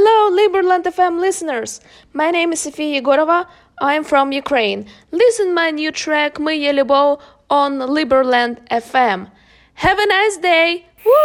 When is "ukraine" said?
4.30-4.86